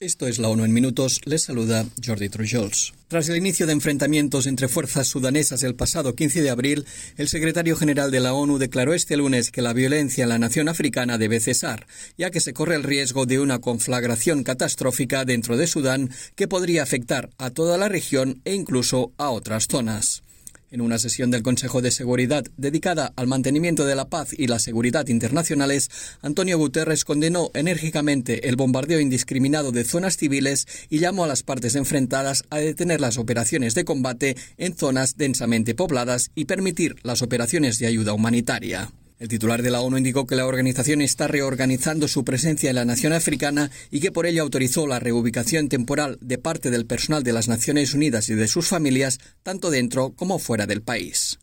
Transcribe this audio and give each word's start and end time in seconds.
Esto 0.00 0.28
es 0.28 0.38
la 0.38 0.48
ONU 0.48 0.64
en 0.64 0.72
minutos. 0.72 1.20
Les 1.24 1.42
saluda 1.42 1.84
Jordi 2.06 2.28
Trujols. 2.28 2.94
Tras 3.08 3.28
el 3.30 3.36
inicio 3.36 3.66
de 3.66 3.72
enfrentamientos 3.72 4.46
entre 4.46 4.68
fuerzas 4.68 5.08
sudanesas 5.08 5.64
el 5.64 5.74
pasado 5.74 6.14
15 6.14 6.40
de 6.40 6.50
abril, 6.50 6.86
el 7.16 7.26
secretario 7.26 7.74
general 7.74 8.12
de 8.12 8.20
la 8.20 8.32
ONU 8.32 8.58
declaró 8.58 8.94
este 8.94 9.16
lunes 9.16 9.50
que 9.50 9.60
la 9.60 9.72
violencia 9.72 10.22
en 10.22 10.28
la 10.28 10.38
nación 10.38 10.68
africana 10.68 11.18
debe 11.18 11.40
cesar, 11.40 11.88
ya 12.16 12.30
que 12.30 12.38
se 12.38 12.52
corre 12.52 12.76
el 12.76 12.84
riesgo 12.84 13.26
de 13.26 13.40
una 13.40 13.58
conflagración 13.58 14.44
catastrófica 14.44 15.24
dentro 15.24 15.56
de 15.56 15.66
Sudán 15.66 16.10
que 16.36 16.46
podría 16.46 16.84
afectar 16.84 17.30
a 17.36 17.50
toda 17.50 17.76
la 17.76 17.88
región 17.88 18.40
e 18.44 18.54
incluso 18.54 19.10
a 19.16 19.30
otras 19.30 19.66
zonas. 19.68 20.22
En 20.70 20.82
una 20.82 20.98
sesión 20.98 21.30
del 21.30 21.42
Consejo 21.42 21.80
de 21.80 21.90
Seguridad 21.90 22.44
dedicada 22.58 23.14
al 23.16 23.26
mantenimiento 23.26 23.86
de 23.86 23.94
la 23.94 24.10
paz 24.10 24.34
y 24.36 24.48
la 24.48 24.58
seguridad 24.58 25.08
internacionales, 25.08 25.90
Antonio 26.20 26.58
Guterres 26.58 27.06
condenó 27.06 27.50
enérgicamente 27.54 28.50
el 28.50 28.56
bombardeo 28.56 29.00
indiscriminado 29.00 29.72
de 29.72 29.84
zonas 29.84 30.18
civiles 30.18 30.66
y 30.90 30.98
llamó 30.98 31.24
a 31.24 31.28
las 31.28 31.42
partes 31.42 31.74
enfrentadas 31.74 32.44
a 32.50 32.58
detener 32.58 33.00
las 33.00 33.16
operaciones 33.16 33.74
de 33.74 33.86
combate 33.86 34.36
en 34.58 34.76
zonas 34.76 35.16
densamente 35.16 35.74
pobladas 35.74 36.30
y 36.34 36.44
permitir 36.44 36.96
las 37.02 37.22
operaciones 37.22 37.78
de 37.78 37.86
ayuda 37.86 38.12
humanitaria. 38.12 38.90
El 39.18 39.26
titular 39.26 39.62
de 39.62 39.70
la 39.70 39.80
ONU 39.80 39.98
indicó 39.98 40.28
que 40.28 40.36
la 40.36 40.46
organización 40.46 41.00
está 41.00 41.26
reorganizando 41.26 42.06
su 42.06 42.24
presencia 42.24 42.70
en 42.70 42.76
la 42.76 42.84
nación 42.84 43.12
africana 43.12 43.68
y 43.90 43.98
que 43.98 44.12
por 44.12 44.26
ello 44.26 44.42
autorizó 44.42 44.86
la 44.86 45.00
reubicación 45.00 45.68
temporal 45.68 46.18
de 46.20 46.38
parte 46.38 46.70
del 46.70 46.86
personal 46.86 47.24
de 47.24 47.32
las 47.32 47.48
Naciones 47.48 47.94
Unidas 47.94 48.28
y 48.28 48.34
de 48.34 48.46
sus 48.46 48.68
familias, 48.68 49.18
tanto 49.42 49.70
dentro 49.70 50.10
como 50.10 50.38
fuera 50.38 50.66
del 50.66 50.82
país. 50.82 51.40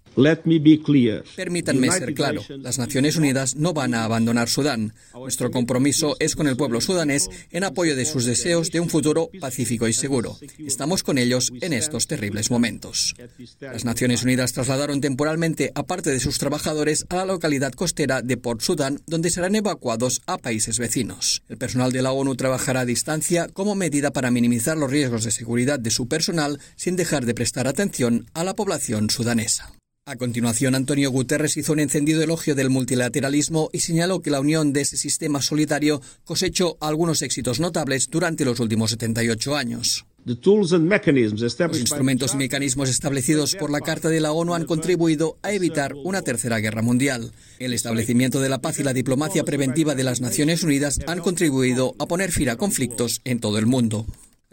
Permítanme 1.36 1.92
ser 1.92 2.14
claro, 2.14 2.42
las 2.60 2.78
Naciones 2.78 3.18
Unidas 3.18 3.56
no 3.56 3.74
van 3.74 3.94
a 3.94 4.06
abandonar 4.06 4.50
Sudán. 4.50 4.94
Nuestro 5.14 5.52
compromiso 5.52 6.16
es 6.20 6.36
con 6.36 6.48
el 6.48 6.58
pueblo 6.58 6.82
sudanés 6.82 7.30
en 7.52 7.64
apoyo 7.64 7.96
de 7.96 8.06
sus 8.06 8.26
deseos 8.26 8.72
de 8.72 8.80
un 8.80 8.90
futuro 8.90 9.30
pacífico 9.40 9.88
y 9.88 9.94
seguro. 9.94 10.38
Estamos 10.60 11.04
con 11.04 11.18
ellos 11.18 11.52
en 11.62 11.74
estos 11.74 12.08
terribles 12.08 12.52
momentos. 12.52 13.16
Las 13.60 13.86
Naciones 13.86 14.24
Unidas 14.24 14.54
trasladaron 14.54 15.02
temporalmente 15.02 15.72
a 15.76 15.84
parte 15.84 16.12
de 16.12 16.20
sus 16.20 16.38
trabajadores 16.38 17.06
a 17.10 17.18
la 17.18 17.26
localidad 17.26 17.74
costera 17.74 18.22
de 18.22 18.38
Port 18.38 18.62
Sudán, 18.62 19.02
donde 19.08 19.30
serán 19.30 19.56
evacuados 19.56 20.22
a 20.26 20.38
países 20.38 20.80
vecinos. 20.80 21.44
El 21.50 21.58
personal 21.58 21.92
de 21.92 22.02
la 22.02 22.12
ONU 22.12 22.36
trabajará 22.36 22.82
a 22.82 22.86
distancia 22.86 23.48
como 23.50 23.76
medida 23.76 24.12
para 24.12 24.32
minimizar 24.32 24.78
los 24.78 24.92
riesgos 24.92 25.24
de 25.24 25.32
seguridad 25.32 25.80
de 25.80 25.92
su 25.92 26.08
personal 26.08 26.60
sin 26.76 26.96
dejar 26.96 27.26
de 27.26 27.34
prestar 27.34 27.68
atención 27.68 28.26
a 28.34 28.44
la 28.44 28.56
población 28.56 29.10
sudanesa. 29.10 29.75
A 30.08 30.18
continuación, 30.18 30.76
Antonio 30.76 31.10
Guterres 31.10 31.58
hizo 31.58 31.74
un 31.74 31.80
encendido 31.80 32.22
elogio 32.22 32.54
del 32.54 32.70
multilateralismo 32.70 33.72
y 33.74 33.80
señaló 33.80 34.22
que 34.22 34.30
la 34.30 34.40
unión 34.40 34.72
de 34.72 34.82
ese 34.82 34.98
sistema 34.98 35.42
solidario 35.42 36.00
cosechó 36.26 36.78
algunos 36.80 37.24
éxitos 37.24 37.60
notables 37.60 38.08
durante 38.12 38.46
los 38.46 38.60
últimos 38.60 38.92
78 38.92 39.56
años. 39.56 40.06
Los 40.24 41.80
instrumentos 41.80 42.36
y 42.36 42.38
mecanismos 42.38 42.90
establecidos 42.90 43.56
por 43.56 43.72
la 43.72 43.82
Carta 43.82 44.10
de 44.10 44.20
la 44.20 44.32
ONU 44.32 44.54
han 44.54 44.66
contribuido 44.66 45.40
a 45.42 45.54
evitar 45.54 45.96
una 45.96 46.22
tercera 46.22 46.60
guerra 46.60 46.84
mundial. 46.84 47.32
El 47.58 47.74
establecimiento 47.74 48.40
de 48.42 48.50
la 48.50 48.62
paz 48.62 48.78
y 48.78 48.84
la 48.84 48.94
diplomacia 48.94 49.44
preventiva 49.44 49.96
de 49.96 50.04
las 50.04 50.22
Naciones 50.22 50.62
Unidas 50.62 51.00
han 51.08 51.22
contribuido 51.22 51.96
a 51.98 52.06
poner 52.06 52.32
fin 52.32 52.50
a 52.50 52.58
conflictos 52.58 53.22
en 53.24 53.40
todo 53.40 53.58
el 53.58 53.66
mundo. 53.66 54.06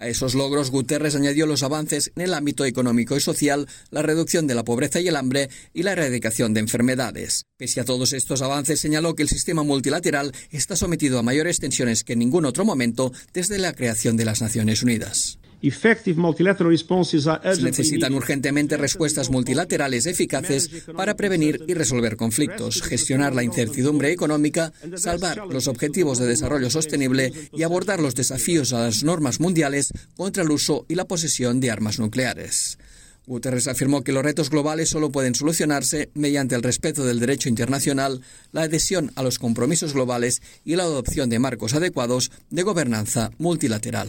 A 0.03 0.09
esos 0.09 0.35
logros, 0.35 0.73
Guterres 0.73 1.15
añadió 1.15 1.47
los 1.47 1.63
avances 1.63 2.11
en 2.17 2.23
el 2.23 2.35
ámbito 2.35 2.65
económico 2.65 3.17
y 3.17 3.21
social, 3.21 3.69
la 3.93 4.03
reducción 4.03 4.49
de 4.49 4.57
la 4.57 4.65
pobreza 4.65 4.99
y 4.99 5.07
el 5.07 5.15
hambre 5.15 5.49
y 5.73 5.85
la 5.85 5.93
erradicación 5.93 6.55
de 6.55 6.59
enfermedades. 6.59 7.47
Pese 7.57 7.81
a 7.81 7.85
todos 7.85 8.13
estos 8.13 8.43
avances, 8.43 8.81
señaló 8.81 9.15
que 9.15 9.23
el 9.23 9.29
sistema 9.29 9.63
multilateral 9.63 10.33
está 10.51 10.75
sometido 10.75 11.21
a 11.21 11.23
mayores 11.23 11.61
tensiones 11.61 12.03
que 12.03 12.15
en 12.15 12.19
ningún 12.19 12.47
otro 12.47 12.65
momento 12.65 13.13
desde 13.33 13.59
la 13.59 13.75
creación 13.75 14.17
de 14.17 14.25
las 14.25 14.43
Naciones 14.43 14.83
Unidas. 14.83 15.39
Se 17.55 17.63
necesitan 17.63 18.15
urgentemente 18.15 18.77
respuestas 18.77 19.31
multilaterales 19.31 20.07
eficaces 20.07 20.69
para 20.97 21.17
prevenir 21.17 21.65
y 21.69 21.75
resolver 21.75 22.17
conflictos, 22.17 22.83
gestionar 22.83 23.35
la 23.35 23.45
incertidumbre 23.45 24.11
económica, 24.11 24.73
salvar 24.97 25.47
los 25.49 25.69
objetivos 25.69 26.19
de 26.19 26.27
desarrollo 26.27 26.69
sostenible 26.69 27.33
y 27.53 27.63
abordar 27.63 28.01
los 28.01 28.17
desafíos 28.17 28.73
a 28.73 28.81
las 28.81 29.05
normas 29.05 29.39
mundiales 29.39 29.93
contra 30.17 30.43
el 30.43 30.51
uso 30.51 30.85
y 30.89 30.97
la 30.97 31.07
posesión 31.07 31.61
de 31.61 31.71
armas 31.71 31.99
nucleares. 31.99 32.79
Guterres 33.27 33.69
afirmó 33.69 34.03
que 34.03 34.13
los 34.13 34.25
retos 34.25 34.51
globales 34.51 34.89
solo 34.89 35.13
pueden 35.13 35.37
solucionarse 35.37 36.11
mediante 36.15 36.57
el 36.57 36.63
respeto 36.63 37.05
del 37.05 37.21
derecho 37.21 37.49
internacional, 37.49 38.21
la 38.51 38.63
adhesión 38.63 39.13
a 39.15 39.23
los 39.23 39.39
compromisos 39.39 39.95
globales 39.95 40.43
y 40.65 40.75
la 40.75 40.83
adopción 40.83 41.31
de 41.31 41.39
marcos 41.39 41.75
adecuados 41.75 42.33
de 42.51 42.65
gobernanza 42.65 43.31
multilateral. 43.39 44.09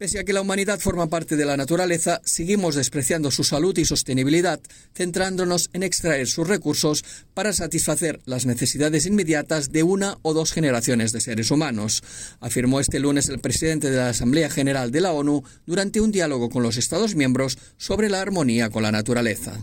Pese 0.00 0.18
a 0.18 0.24
que 0.24 0.32
la 0.32 0.40
humanidad 0.40 0.80
forma 0.80 1.08
parte 1.08 1.36
de 1.36 1.44
la 1.44 1.58
naturaleza, 1.58 2.22
seguimos 2.24 2.74
despreciando 2.74 3.30
su 3.30 3.44
salud 3.44 3.76
y 3.76 3.84
sostenibilidad, 3.84 4.58
centrándonos 4.94 5.68
en 5.74 5.82
extraer 5.82 6.26
sus 6.26 6.48
recursos 6.48 7.04
para 7.34 7.52
satisfacer 7.52 8.18
las 8.24 8.46
necesidades 8.46 9.04
inmediatas 9.04 9.72
de 9.72 9.82
una 9.82 10.16
o 10.22 10.32
dos 10.32 10.52
generaciones 10.52 11.12
de 11.12 11.20
seres 11.20 11.50
humanos, 11.50 12.02
afirmó 12.40 12.80
este 12.80 12.98
lunes 12.98 13.28
el 13.28 13.40
presidente 13.40 13.90
de 13.90 13.98
la 13.98 14.08
Asamblea 14.08 14.48
General 14.48 14.90
de 14.90 15.02
la 15.02 15.12
ONU 15.12 15.44
durante 15.66 16.00
un 16.00 16.12
diálogo 16.12 16.48
con 16.48 16.62
los 16.62 16.78
Estados 16.78 17.14
miembros 17.14 17.58
sobre 17.76 18.08
la 18.08 18.22
armonía 18.22 18.70
con 18.70 18.84
la 18.84 18.92
naturaleza. 18.92 19.60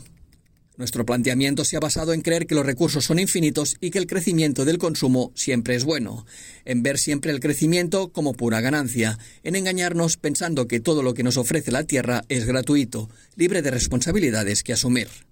Nuestro 0.77 1.05
planteamiento 1.05 1.65
se 1.65 1.75
ha 1.75 1.79
basado 1.79 2.13
en 2.13 2.21
creer 2.21 2.45
que 2.45 2.53
los 2.53 2.65
recursos 2.65 3.03
son 3.03 3.17
infinitos 3.17 3.77
y 3.81 3.89
que 3.89 3.97
el 3.97 4.05
crecimiento 4.05 4.63
del 4.63 4.77
consumo 4.77 5.31
siempre 5.33 5.75
es 5.75 5.83
bueno, 5.83 6.25
en 6.65 6.83
ver 6.83 6.99
siempre 6.99 7.31
el 7.31 7.39
crecimiento 7.39 8.09
como 8.09 8.33
pura 8.33 8.61
ganancia, 8.61 9.17
en 9.43 9.55
engañarnos 9.55 10.17
pensando 10.17 10.67
que 10.67 10.79
todo 10.79 11.01
lo 11.01 11.15
que 11.15 11.23
nos 11.23 11.37
ofrece 11.37 11.71
la 11.71 11.83
Tierra 11.83 12.23
es 12.29 12.45
gratuito, 12.45 13.09
libre 13.35 13.63
de 13.63 13.71
responsabilidades 13.71 14.61
que 14.61 14.73
asumir. 14.73 15.26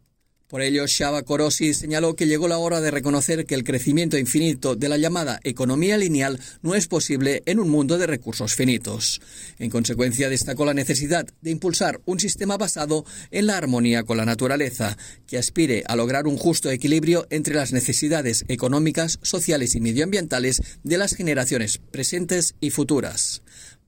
Por 0.47 0.61
ello, 0.61 0.85
Shaba 0.85 1.23
Korosi 1.23 1.73
señaló 1.73 2.15
que 2.15 2.27
llegó 2.27 2.47
la 2.47 2.59
hora 2.59 2.79
de 2.79 2.91
reconocer 2.91 3.47
que 3.47 3.55
el 3.55 3.63
crecimiento 3.63 4.15
infinito 4.15 4.75
de 4.75 4.89
la 4.89 4.99
llamada 4.99 5.39
economía 5.43 5.97
lineal 5.97 6.39
no 6.61 6.75
es 6.75 6.87
posible 6.87 7.41
en 7.47 7.59
un 7.59 7.67
mundo 7.67 7.97
de 7.97 8.05
recursos 8.05 8.53
finitos. 8.53 9.21
En 9.57 9.71
consecuencia, 9.71 10.29
destacó 10.29 10.63
la 10.63 10.75
necesidad 10.75 11.25
de 11.41 11.49
impulsar 11.49 11.99
un 12.05 12.19
sistema 12.19 12.57
basado 12.57 13.05
en 13.31 13.47
la 13.47 13.57
armonía 13.57 14.03
con 14.03 14.17
la 14.17 14.25
naturaleza, 14.25 14.95
que 15.25 15.39
aspire 15.39 15.83
a 15.87 15.95
lograr 15.95 16.27
un 16.27 16.37
justo 16.37 16.69
equilibrio 16.69 17.25
entre 17.31 17.55
las 17.55 17.73
necesidades 17.73 18.45
económicas, 18.47 19.17
sociales 19.23 19.73
y 19.73 19.81
medioambientales 19.81 20.61
de 20.83 20.97
las 20.99 21.15
generaciones 21.15 21.79
presentes 21.79 22.53
y 22.61 22.69
futuras. 22.69 23.41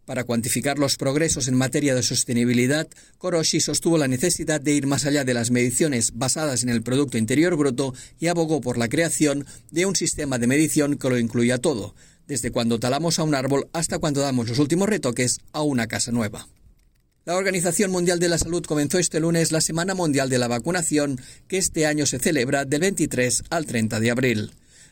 Para 0.07 0.23
cuantificar 0.23 0.79
los 0.79 0.95
progresos 0.95 1.49
en 1.49 1.55
materia 1.55 1.93
de 1.93 2.01
sostenibilidad, 2.01 2.87
Koroshi 3.17 3.59
sostuvo 3.59 3.97
la 3.97 4.07
necesidad 4.07 4.61
de 4.61 4.71
ir 4.71 4.87
más 4.87 5.05
allá 5.05 5.25
de 5.25 5.33
las 5.33 5.51
mediciones 5.51 6.13
basadas 6.13 6.63
en 6.63 6.69
el 6.69 6.81
Producto 6.81 7.17
Interior 7.17 7.57
Bruto 7.57 7.93
y 8.17 8.27
abogó 8.27 8.61
por 8.61 8.77
la 8.77 8.87
creación 8.87 9.45
de 9.69 9.85
un 9.85 9.97
sistema 9.97 10.39
de 10.39 10.47
medición 10.47 10.97
que 10.97 11.09
lo 11.09 11.19
incluya 11.19 11.57
todo, 11.57 11.93
desde 12.25 12.51
cuando 12.51 12.79
talamos 12.79 13.19
a 13.19 13.23
un 13.23 13.35
árbol 13.35 13.67
hasta 13.73 13.99
cuando 13.99 14.21
damos 14.21 14.47
los 14.47 14.59
últimos 14.59 14.87
retoques 14.87 15.39
a 15.51 15.61
una 15.61 15.87
casa 15.87 16.13
nueva. 16.13 16.47
La 17.25 17.35
Organización 17.35 17.91
Mundial 17.91 18.19
de 18.19 18.29
la 18.29 18.37
Salud 18.37 18.63
comenzó 18.65 18.99
este 18.99 19.19
lunes 19.19 19.51
la 19.51 19.59
Semana 19.59 19.93
Mundial 19.93 20.29
de 20.29 20.37
la 20.37 20.47
Vacunación, 20.47 21.19
que 21.49 21.57
este 21.57 21.85
año 21.85 22.05
se 22.05 22.19
celebra 22.19 22.63
del 22.63 22.79
23 22.79 23.43
al 23.49 23.65
30 23.65 23.99
de 23.99 24.11
abril. 24.11 24.51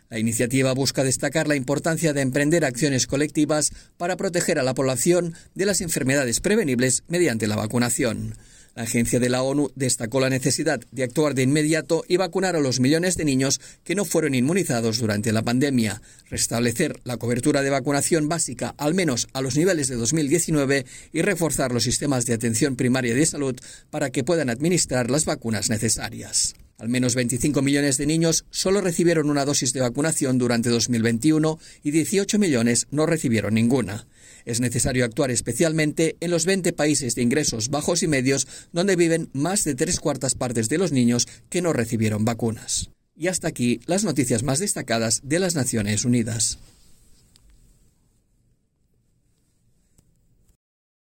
La 0.09 0.19
iniciativa 0.19 0.73
busca 0.73 1.03
destacar 1.03 1.47
la 1.47 1.55
importancia 1.55 2.13
de 2.13 2.21
emprender 2.21 2.63
acciones 2.63 3.07
colectivas 3.07 3.71
para 3.97 4.17
proteger 4.17 4.59
a 4.59 4.63
la 4.63 4.75
población 4.75 5.33
de 5.55 5.65
las 5.65 5.81
enfermedades 5.81 6.39
prevenibles 6.39 7.03
mediante 7.07 7.47
la 7.47 7.55
vacunación. 7.55 8.35
La 8.75 8.83
agencia 8.83 9.21
de 9.21 9.29
la 9.29 9.41
ONU 9.41 9.71
destacó 9.75 10.19
la 10.19 10.29
necesidad 10.29 10.81
de 10.91 11.03
actuar 11.03 11.33
de 11.33 11.43
inmediato 11.43 12.03
y 12.09 12.17
vacunar 12.17 12.57
a 12.57 12.59
los 12.59 12.81
millones 12.81 13.15
de 13.15 13.23
niños 13.23 13.61
que 13.85 13.95
no 13.95 14.03
fueron 14.03 14.35
inmunizados 14.35 14.99
durante 14.99 15.31
la 15.31 15.43
pandemia, 15.43 16.01
restablecer 16.29 16.99
la 17.05 17.15
cobertura 17.15 17.61
de 17.61 17.69
vacunación 17.69 18.27
básica 18.27 18.75
al 18.77 18.93
menos 18.93 19.29
a 19.31 19.41
los 19.41 19.55
niveles 19.55 19.87
de 19.87 19.95
2019 19.95 20.85
y 21.13 21.21
reforzar 21.21 21.71
los 21.71 21.83
sistemas 21.83 22.25
de 22.25 22.33
atención 22.33 22.75
primaria 22.75 23.15
de 23.15 23.25
salud 23.25 23.55
para 23.89 24.09
que 24.09 24.25
puedan 24.25 24.49
administrar 24.49 25.09
las 25.09 25.23
vacunas 25.23 25.69
necesarias. 25.69 26.53
Al 26.77 26.89
menos 26.89 27.15
25 27.15 27.61
millones 27.61 27.97
de 27.97 28.05
niños 28.05 28.45
solo 28.49 28.81
recibieron 28.81 29.29
una 29.29 29.45
dosis 29.45 29.71
de 29.71 29.79
vacunación 29.79 30.37
durante 30.37 30.69
2021 30.69 31.57
y 31.83 31.91
18 31.91 32.37
millones 32.37 32.87
no 32.91 33.05
recibieron 33.05 33.53
ninguna. 33.53 34.07
Es 34.43 34.59
necesario 34.59 35.05
actuar 35.05 35.31
especialmente 35.31 36.17
en 36.19 36.31
los 36.31 36.45
20 36.45 36.73
países 36.73 37.15
de 37.15 37.21
ingresos 37.21 37.69
bajos 37.69 38.03
y 38.03 38.07
medios 38.07 38.47
donde 38.73 38.97
viven 38.97 39.29
más 39.31 39.63
de 39.63 39.75
tres 39.75 39.99
cuartas 39.99 40.35
partes 40.35 40.67
de 40.67 40.77
los 40.77 40.91
niños 40.91 41.27
que 41.49 41.61
no 41.61 41.71
recibieron 41.71 42.25
vacunas. 42.25 42.89
Y 43.15 43.27
hasta 43.27 43.47
aquí 43.47 43.79
las 43.85 44.03
noticias 44.03 44.43
más 44.43 44.59
destacadas 44.59 45.21
de 45.23 45.39
las 45.39 45.55
Naciones 45.55 46.03
Unidas. 46.03 46.59